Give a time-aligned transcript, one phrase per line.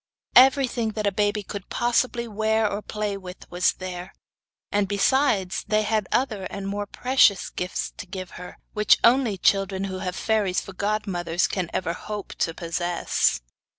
[0.35, 4.15] Everything that a baby could possibly wear or play with was there,
[4.71, 9.83] and besides, they had other and more precious gifts to give her, which only children
[9.83, 13.41] who have fairies for godmothers can ever hope to possess.